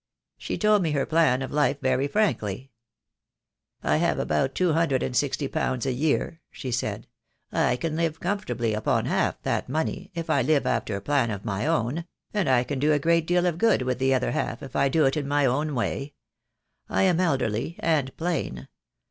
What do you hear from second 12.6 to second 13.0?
can do a